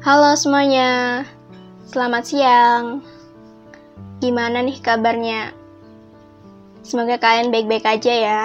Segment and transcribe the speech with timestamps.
[0.00, 1.28] Halo semuanya,
[1.92, 3.04] selamat siang.
[4.24, 5.52] Gimana nih kabarnya?
[6.80, 8.42] Semoga kalian baik-baik aja ya.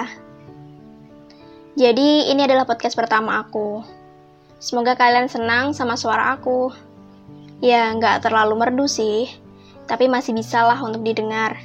[1.72, 3.80] Jadi, ini adalah podcast pertama aku.
[4.60, 6.76] Semoga kalian senang sama suara aku.
[7.64, 9.24] Ya, nggak terlalu merdu sih,
[9.88, 11.56] tapi masih bisa lah untuk didengar.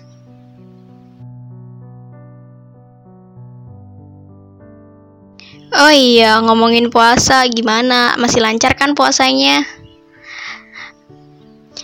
[5.76, 8.16] Oh iya, ngomongin puasa gimana?
[8.16, 9.81] Masih lancar kan puasanya?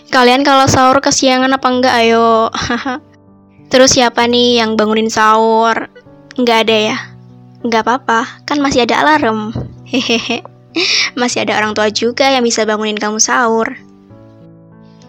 [0.07, 1.93] Kalian kalau sahur kesiangan apa enggak?
[1.93, 2.47] Ayo.
[3.71, 5.91] Terus siapa nih yang bangunin sahur?
[6.39, 6.97] Enggak ada ya?
[7.65, 9.51] Enggak apa-apa, kan masih ada alarm.
[9.83, 10.43] Hehehe.
[11.19, 13.73] Masih ada orang tua juga yang bisa bangunin kamu sahur.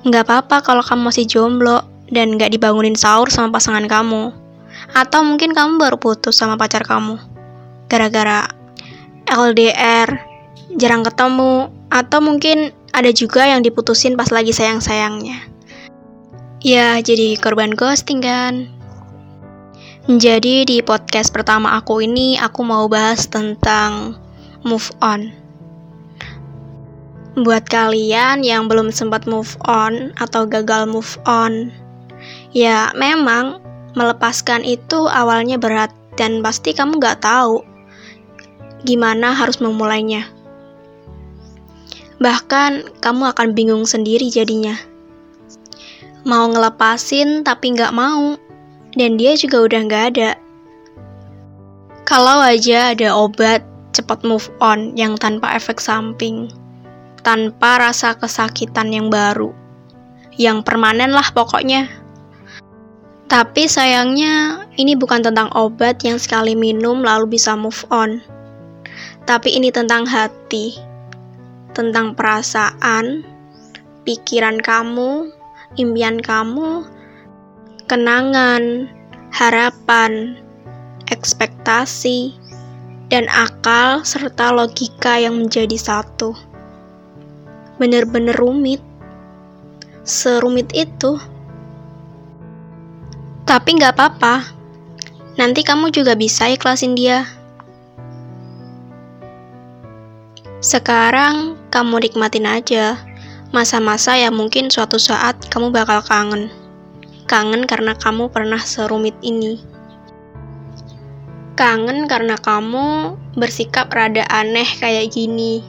[0.01, 4.33] Enggak apa-apa kalau kamu masih jomblo dan nggak dibangunin sahur sama pasangan kamu.
[4.97, 7.21] Atau mungkin kamu baru putus sama pacar kamu.
[7.93, 8.49] Gara-gara
[9.29, 10.09] LDR,
[10.81, 15.47] jarang ketemu, atau mungkin ada juga yang diputusin pas lagi sayang-sayangnya.
[16.59, 18.67] Ya, jadi korban ghosting kan?
[20.11, 24.19] Jadi di podcast pertama aku ini aku mau bahas tentang
[24.67, 25.31] move on.
[27.39, 31.71] Buat kalian yang belum sempat move on atau gagal move on,
[32.51, 33.63] ya memang
[33.95, 37.63] melepaskan itu awalnya berat dan pasti kamu gak tahu
[38.83, 40.38] gimana harus memulainya.
[42.19, 44.75] Bahkan kamu akan bingung sendiri jadinya.
[46.27, 48.35] Mau ngelepasin tapi nggak mau,
[48.99, 50.31] dan dia juga udah nggak ada.
[52.03, 53.63] Kalau aja ada obat
[53.95, 56.51] cepat move on yang tanpa efek samping,
[57.23, 59.55] tanpa rasa kesakitan yang baru,
[60.35, 61.87] yang permanen lah pokoknya.
[63.29, 68.25] Tapi sayangnya, ini bukan tentang obat yang sekali minum lalu bisa move on
[69.29, 70.81] tapi ini tentang hati,
[71.79, 73.23] tentang perasaan,
[74.03, 75.31] pikiran kamu,
[75.79, 76.83] impian kamu,
[77.87, 78.91] kenangan,
[79.31, 80.35] harapan,
[81.15, 82.35] ekspektasi,
[83.15, 86.35] dan akal serta logika yang menjadi satu.
[87.79, 88.83] Bener-bener rumit.
[90.03, 91.15] Serumit itu.
[93.47, 94.51] Tapi nggak apa-apa.
[95.39, 97.38] Nanti kamu juga bisa ikhlasin dia.
[100.69, 103.01] Sekarang kamu nikmatin aja
[103.57, 106.53] masa-masa yang mungkin suatu saat kamu bakal kangen.
[107.25, 109.65] Kangen karena kamu pernah serumit ini.
[111.57, 115.65] Kangen karena kamu bersikap rada aneh kayak gini.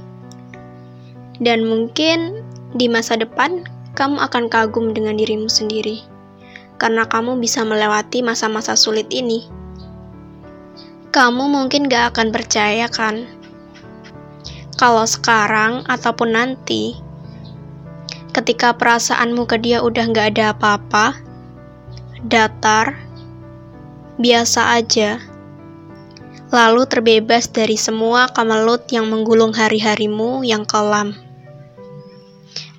[1.39, 2.43] Dan mungkin
[2.75, 3.63] di masa depan
[3.95, 6.03] kamu akan kagum dengan dirimu sendiri.
[6.75, 9.47] Karena kamu bisa melewati masa-masa sulit ini.
[11.15, 13.38] Kamu mungkin gak akan percaya kan
[14.79, 16.95] kalau sekarang ataupun nanti,
[18.31, 21.19] ketika perasaanmu ke dia udah nggak ada apa-apa,
[22.23, 22.95] datar,
[24.15, 25.19] biasa aja,
[26.55, 31.11] lalu terbebas dari semua kamelut yang menggulung hari-harimu yang kelam.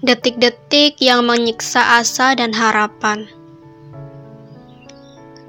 [0.00, 3.28] Detik-detik yang menyiksa asa dan harapan.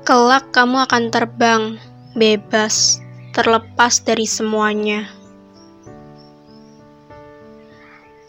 [0.04, 1.64] Kelak kamu akan terbang,
[2.12, 3.00] bebas,
[3.32, 5.21] terlepas dari semuanya.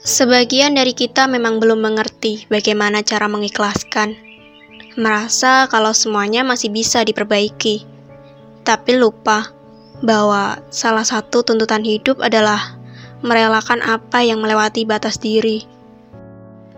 [0.02, 4.18] Sebagian dari kita memang belum mengerti bagaimana cara mengikhlaskan,
[4.98, 7.86] merasa kalau semuanya masih bisa diperbaiki,
[8.66, 9.54] tapi lupa
[10.02, 12.74] bahwa salah satu tuntutan hidup adalah
[13.22, 15.62] merelakan apa yang melewati batas diri,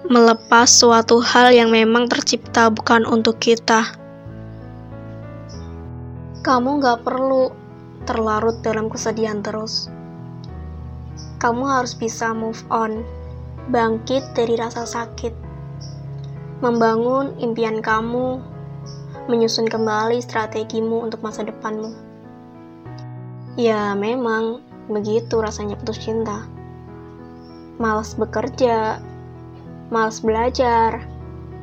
[0.05, 3.89] melepas suatu hal yang memang tercipta bukan untuk kita.
[6.45, 7.49] Kamu gak perlu
[8.05, 9.94] terlarut dalam kesedihan terus
[11.45, 13.05] kamu harus bisa move on,
[13.69, 15.37] bangkit dari rasa sakit,
[16.65, 18.41] membangun impian kamu,
[19.29, 21.93] menyusun kembali strategimu untuk masa depanmu.
[23.61, 26.49] Ya, memang begitu rasanya putus cinta.
[27.77, 29.05] Males bekerja,
[29.93, 31.05] males belajar,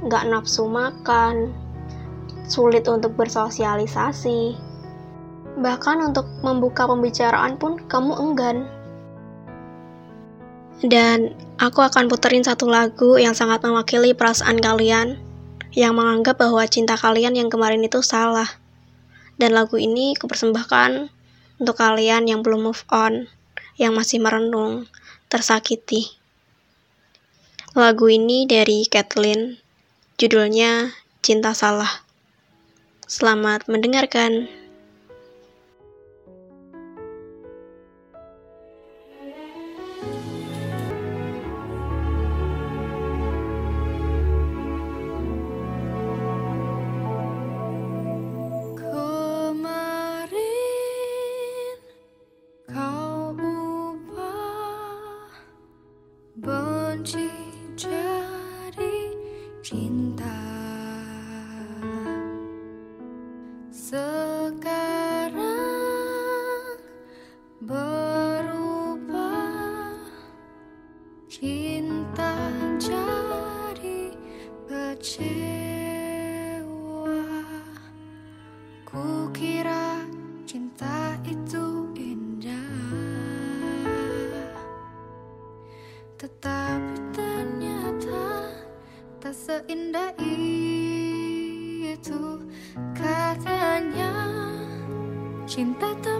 [0.05, 1.57] gak nafsu makan,
[2.45, 4.53] sulit untuk bersosialisasi.
[5.57, 8.69] Bahkan untuk membuka pembicaraan pun kamu enggan.
[10.81, 15.21] Dan aku akan puterin satu lagu yang sangat mewakili perasaan kalian
[15.77, 18.49] yang menganggap bahwa cinta kalian yang kemarin itu salah.
[19.37, 21.09] Dan lagu ini kupersembahkan
[21.61, 23.29] untuk kalian yang belum move on,
[23.77, 24.89] yang masih merenung,
[25.29, 26.17] tersakiti.
[27.77, 29.61] Lagu ini dari Kathleen,
[30.17, 30.91] judulnya
[31.21, 32.03] Cinta Salah.
[33.05, 34.60] Selamat mendengarkan.
[95.51, 96.10] Cinta tak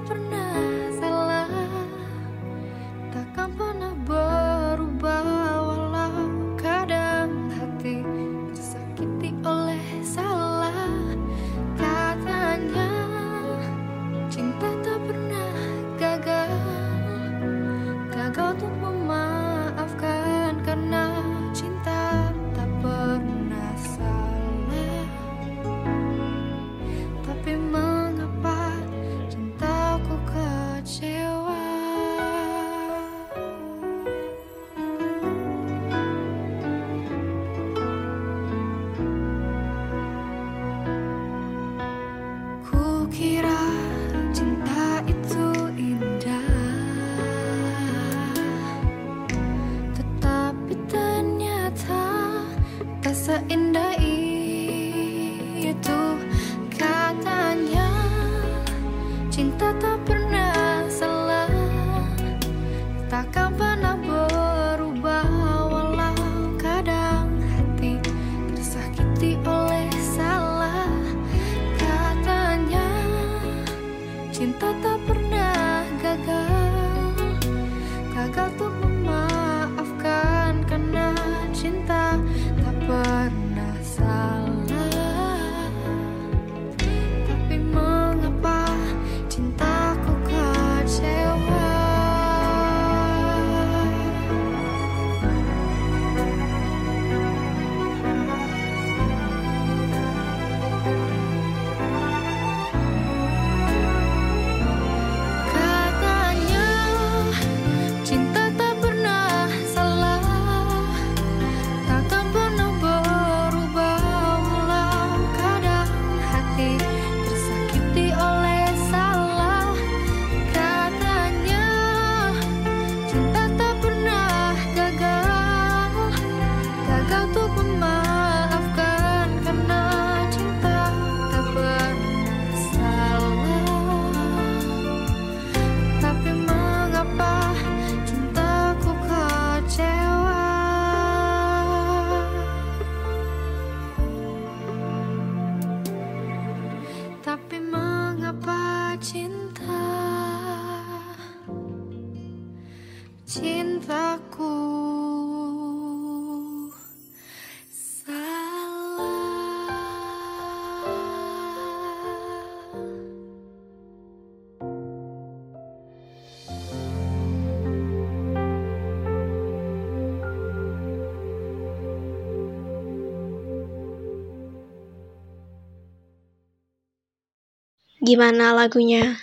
[178.02, 179.14] Gimana lagunya?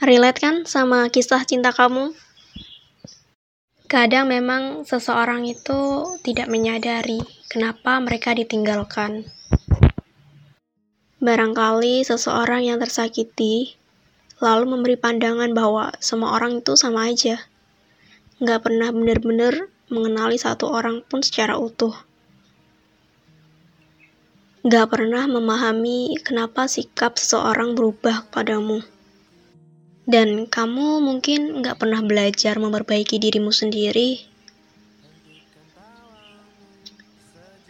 [0.00, 2.16] Relate kan sama kisah cinta kamu?
[3.84, 7.20] Kadang memang seseorang itu tidak menyadari
[7.52, 9.28] kenapa mereka ditinggalkan.
[11.20, 13.76] Barangkali seseorang yang tersakiti
[14.40, 17.44] lalu memberi pandangan bahwa semua orang itu sama aja.
[18.40, 21.92] Nggak pernah benar-benar mengenali satu orang pun secara utuh.
[24.66, 28.82] Nggak pernah memahami kenapa sikap seseorang berubah kepadamu.
[30.02, 34.26] Dan kamu mungkin nggak pernah belajar memperbaiki dirimu sendiri.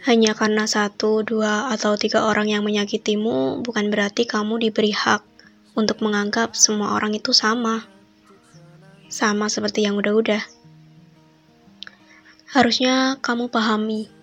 [0.09, 5.21] Hanya karena satu, dua, atau tiga orang yang menyakitimu, bukan berarti kamu diberi hak
[5.77, 7.85] untuk menganggap semua orang itu sama.
[9.05, 10.41] Sama seperti yang udah-udah.
[12.57, 14.16] Harusnya kamu pahami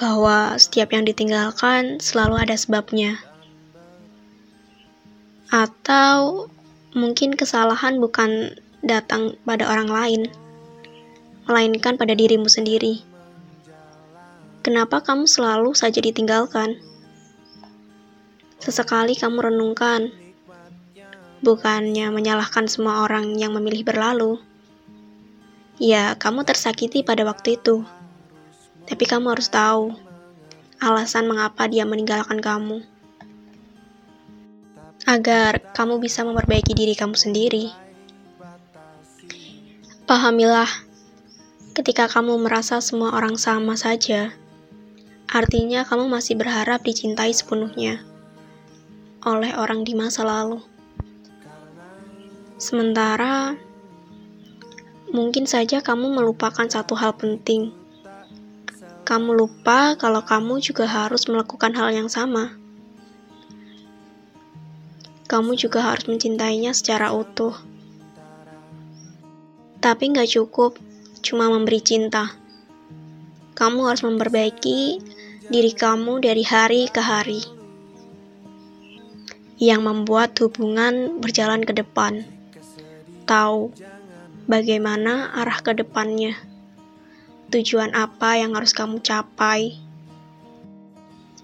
[0.00, 3.20] bahwa setiap yang ditinggalkan selalu ada sebabnya.
[5.52, 6.48] Atau
[6.96, 10.22] mungkin kesalahan bukan datang pada orang lain,
[11.44, 13.04] melainkan pada dirimu sendiri.
[14.64, 16.80] Kenapa kamu selalu saja ditinggalkan?
[18.56, 20.12] Sesekali kamu renungkan,
[21.44, 24.40] bukannya menyalahkan semua orang yang memilih berlalu.
[25.80, 27.99] Ya, kamu tersakiti pada waktu itu.
[28.90, 29.94] Tapi kamu harus tahu,
[30.82, 32.82] alasan mengapa dia meninggalkan kamu.
[35.06, 37.70] Agar kamu bisa memperbaiki diri kamu sendiri.
[40.10, 40.66] Pahamilah,
[41.78, 44.34] ketika kamu merasa semua orang sama saja,
[45.30, 48.02] artinya kamu masih berharap dicintai sepenuhnya
[49.20, 50.64] oleh orang di masa lalu.
[52.56, 53.56] Sementara,
[55.12, 57.79] mungkin saja kamu melupakan satu hal penting.
[59.06, 62.56] Kamu lupa kalau kamu juga harus melakukan hal yang sama.
[65.30, 67.54] Kamu juga harus mencintainya secara utuh.
[69.80, 70.76] Tapi nggak cukup
[71.22, 72.34] cuma memberi cinta.
[73.54, 75.00] Kamu harus memperbaiki
[75.50, 77.42] diri kamu dari hari ke hari
[79.60, 82.24] yang membuat hubungan berjalan ke depan
[83.30, 83.70] tahu
[84.50, 86.34] bagaimana arah ke depannya,
[87.50, 89.74] tujuan apa yang harus kamu capai,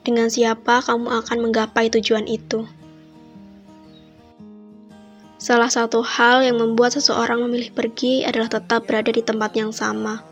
[0.07, 2.63] dengan siapa kamu akan menggapai tujuan itu.
[5.37, 10.23] Salah satu hal yang membuat seseorang memilih pergi adalah tetap berada di tempat yang sama,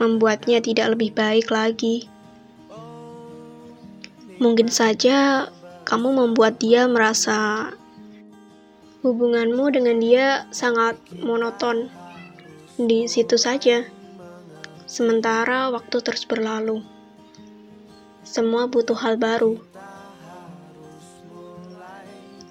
[0.00, 2.08] membuatnya tidak lebih baik lagi.
[4.40, 5.48] Mungkin saja
[5.84, 7.68] kamu membuat dia merasa
[9.04, 11.92] hubunganmu dengan dia sangat monoton
[12.80, 13.84] di situ saja.
[14.88, 16.80] Sementara waktu terus berlalu,
[18.24, 19.60] semua butuh hal baru.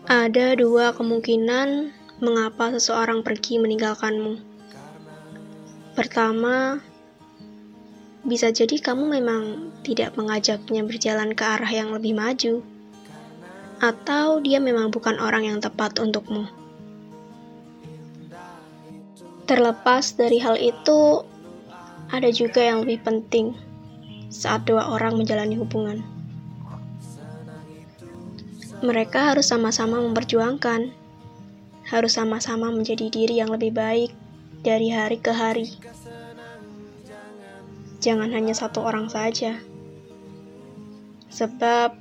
[0.05, 4.41] Ada dua kemungkinan mengapa seseorang pergi meninggalkanmu.
[5.97, 6.81] Pertama,
[8.25, 12.61] bisa jadi kamu memang tidak mengajaknya berjalan ke arah yang lebih maju
[13.79, 16.58] atau dia memang bukan orang yang tepat untukmu.
[19.49, 21.25] Terlepas dari hal itu,
[22.13, 23.57] ada juga yang lebih penting
[24.29, 26.05] saat dua orang menjalani hubungan.
[28.85, 30.93] Mereka harus sama-sama memperjuangkan,
[31.89, 34.13] harus sama-sama menjadi diri yang lebih baik
[34.61, 35.65] dari hari ke hari.
[38.05, 39.57] Jangan hanya satu orang saja,
[41.33, 41.97] sebab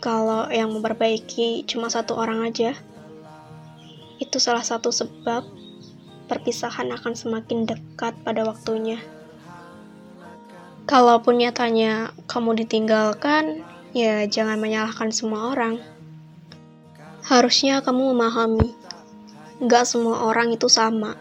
[0.00, 2.72] kalau yang memperbaiki cuma satu orang aja,
[4.24, 5.61] itu salah satu sebab
[6.32, 8.96] perpisahan akan semakin dekat pada waktunya.
[10.88, 13.60] Kalaupun nyatanya kamu ditinggalkan,
[13.92, 15.76] ya jangan menyalahkan semua orang.
[17.28, 18.72] Harusnya kamu memahami,
[19.68, 21.20] gak semua orang itu sama.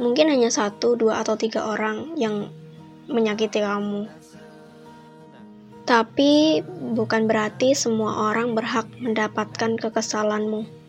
[0.00, 2.48] Mungkin hanya satu, dua, atau tiga orang yang
[3.06, 4.08] menyakiti kamu.
[5.84, 6.64] Tapi
[6.96, 10.83] bukan berarti semua orang berhak mendapatkan kekesalanmu.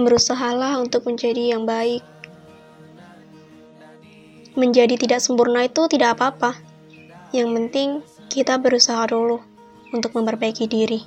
[0.00, 2.00] Berusahalah untuk menjadi yang baik.
[4.56, 6.56] Menjadi tidak sempurna itu tidak apa-apa.
[7.36, 7.88] Yang penting
[8.32, 9.44] kita berusaha dulu
[9.92, 11.04] untuk memperbaiki diri.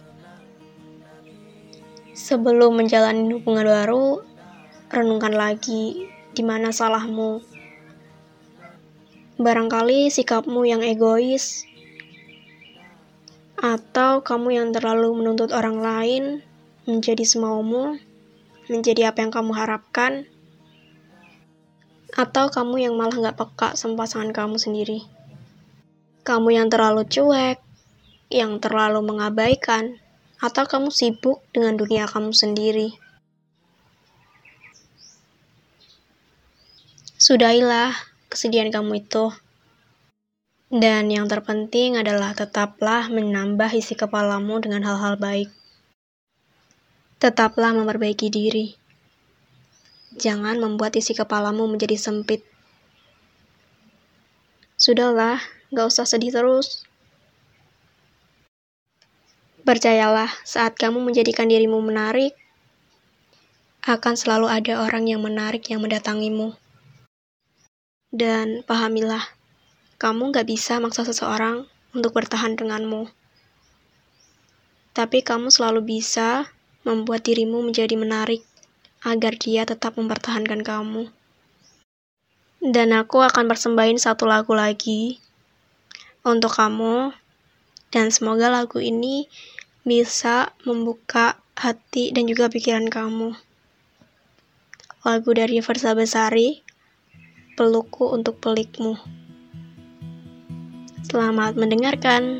[2.13, 4.21] Sebelum menjalani hubungan baru,
[4.93, 6.05] renungkan lagi
[6.37, 7.41] di mana salahmu.
[9.41, 11.65] Barangkali sikapmu yang egois
[13.57, 16.23] atau kamu yang terlalu menuntut orang lain
[16.85, 17.97] menjadi semaumu,
[18.71, 20.27] menjadi apa yang kamu harapkan,
[22.13, 25.01] atau kamu yang malah gak peka sama pasangan kamu sendiri.
[26.23, 27.59] Kamu yang terlalu cuek,
[28.29, 29.97] yang terlalu mengabaikan,
[30.37, 32.95] atau kamu sibuk dengan dunia kamu sendiri.
[37.23, 37.95] Sudahilah
[38.27, 39.31] kesedihan kamu itu.
[40.73, 45.62] Dan yang terpenting adalah tetaplah menambah isi kepalamu dengan hal-hal baik.
[47.23, 48.75] Tetaplah memperbaiki diri.
[50.19, 52.43] Jangan membuat isi kepalamu menjadi sempit.
[54.75, 55.39] Sudahlah,
[55.71, 56.83] gak usah sedih terus.
[59.63, 62.35] Percayalah, saat kamu menjadikan dirimu menarik,
[63.87, 66.59] akan selalu ada orang yang menarik yang mendatangimu.
[68.11, 69.23] Dan pahamilah,
[69.95, 73.07] kamu gak bisa maksa seseorang untuk bertahan denganmu.
[74.91, 76.51] Tapi kamu selalu bisa
[76.83, 78.43] membuat dirimu menjadi menarik
[79.03, 81.11] agar dia tetap mempertahankan kamu.
[82.63, 85.19] Dan aku akan persembahin satu lagu lagi
[86.23, 87.11] untuk kamu
[87.91, 89.27] dan semoga lagu ini
[89.83, 93.35] bisa membuka hati dan juga pikiran kamu.
[95.03, 96.63] Lagu dari Versa Besari,
[97.59, 98.95] Pelukku untuk Pelikmu.
[101.03, 102.39] Selamat mendengarkan.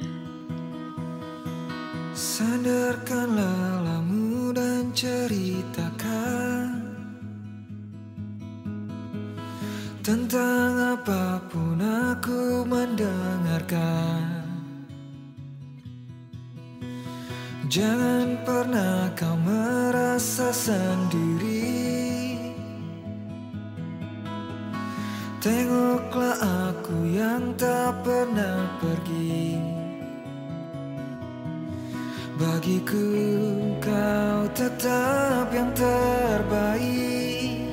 [2.15, 4.02] Sandarkan lelamu
[4.51, 6.43] dan ceritakan
[10.03, 14.43] Tentang apa pun aku mendengarkan.
[17.71, 22.35] Jangan pernah kau merasa sendiri.
[25.39, 29.55] Tengoklah aku yang tak pernah pergi.
[32.35, 33.07] Bagiku
[34.03, 37.63] kau tetap yang terbaik.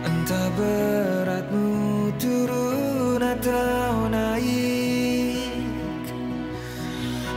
[0.00, 5.84] Entah beratmu turun atau naik.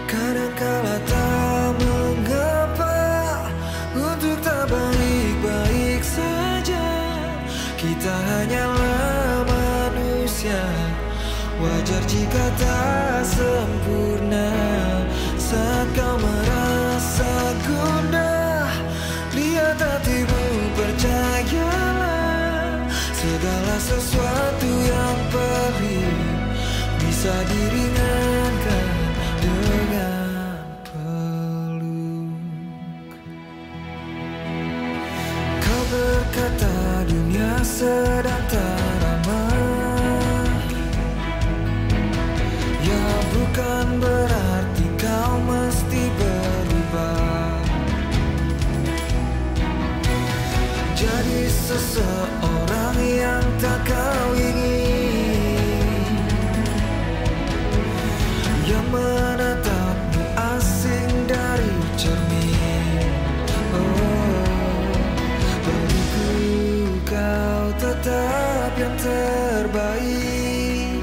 [0.07, 2.95] Kadangkala tak mengapa
[3.91, 6.87] Untuk tak baik-baik saja.
[7.75, 10.63] Kita hanyalah manusia.
[11.59, 14.72] Wajar jika tak sempurna
[15.53, 17.29] Saat kau merasa
[17.61, 18.65] gundah
[19.37, 22.09] Lihat hatimu percayalah
[23.13, 26.25] Segala sesuatu yang perih
[27.05, 28.89] Bisa diringankan
[29.45, 30.57] dengan
[30.89, 32.33] peluk.
[35.61, 38.22] Kau berkata dunia sedang
[51.63, 56.19] seseorang yang tak kau ingin.
[58.67, 60.23] Yang menatapmu
[60.59, 63.15] asing dari cermin.
[63.71, 64.43] Oh,
[65.63, 66.35] bagiku
[67.07, 70.99] kau tetap yang terbaik.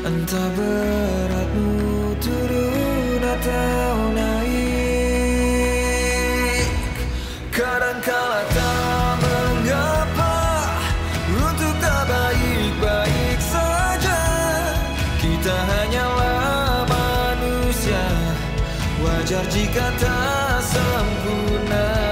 [0.00, 0.89] Entah beratmu
[19.30, 22.09] Wajar jika tak sempurna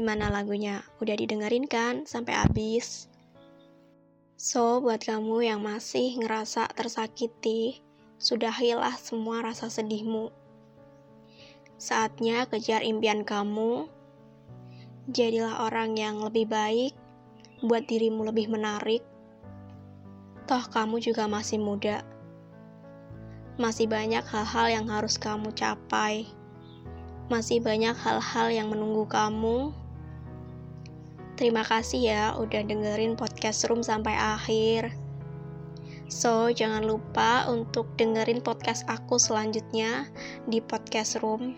[0.00, 0.80] Gimana lagunya?
[1.04, 3.04] Udah didengerin kan sampai habis?
[4.40, 7.84] So, buat kamu yang masih ngerasa tersakiti,
[8.16, 10.32] sudahilah semua rasa sedihmu.
[11.76, 13.92] Saatnya kejar impian kamu.
[15.12, 16.96] Jadilah orang yang lebih baik,
[17.60, 19.04] buat dirimu lebih menarik.
[20.48, 22.08] Toh kamu juga masih muda.
[23.60, 26.24] Masih banyak hal-hal yang harus kamu capai.
[27.28, 29.76] Masih banyak hal-hal yang menunggu kamu.
[31.40, 34.92] Terima kasih ya udah dengerin podcast room sampai akhir.
[36.12, 40.04] So, jangan lupa untuk dengerin podcast aku selanjutnya
[40.44, 41.56] di podcast room.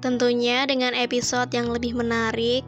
[0.00, 2.64] Tentunya dengan episode yang lebih menarik.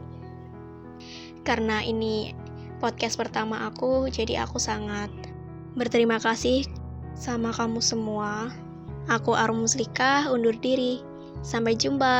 [1.41, 2.37] Karena ini
[2.77, 5.09] podcast pertama aku, jadi aku sangat
[5.73, 6.69] berterima kasih
[7.17, 8.53] sama kamu semua.
[9.09, 11.01] Aku Arum Muslika undur diri.
[11.41, 12.13] Sampai jumpa.